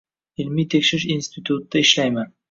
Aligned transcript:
Ilmiy-tekshirish 0.43 1.05
institutida 1.15 1.83
ishlayman. 1.85 2.33